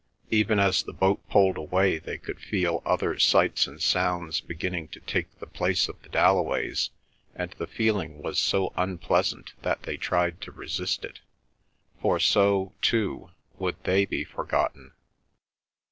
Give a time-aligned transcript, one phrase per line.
[0.31, 4.99] Even as the boat pulled away they could feel other sights and sounds beginning to
[4.99, 6.89] take the place of the Dalloways,
[7.35, 11.19] and the feeling was so unpleasant that they tried to resist it.
[12.01, 13.29] For so, too,
[13.59, 14.93] would they be forgotten.